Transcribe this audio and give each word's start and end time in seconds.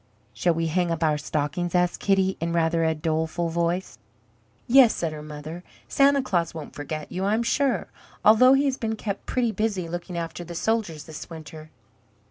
"Shall 0.33 0.55
we 0.55 0.65
hang 0.65 0.89
up 0.89 1.03
our 1.03 1.19
stockings?" 1.19 1.75
asked 1.75 1.99
Kitty, 1.99 2.35
in 2.39 2.53
rather 2.53 2.83
a 2.83 2.95
doleful 2.95 3.49
voice. 3.49 3.99
"Yes," 4.65 4.95
said 4.95 5.13
her 5.13 5.21
mother, 5.21 5.63
"Santa 5.87 6.23
Claus 6.23 6.55
won't 6.55 6.73
forget 6.73 7.11
you, 7.11 7.23
I 7.23 7.35
am 7.35 7.43
sure, 7.43 7.85
although 8.25 8.53
he 8.53 8.65
has 8.65 8.77
been 8.77 8.95
kept 8.95 9.27
pretty 9.27 9.51
busy 9.51 9.87
looking 9.87 10.17
after 10.17 10.43
the 10.43 10.55
soldiers 10.55 11.03
this 11.03 11.29
winter." 11.29 11.69